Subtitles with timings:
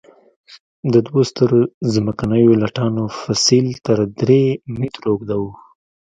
[0.93, 1.59] د دوو سترو
[1.93, 4.41] ځمکنیو لټانو فسیل تر درې
[4.77, 5.51] مترو اوږده وو.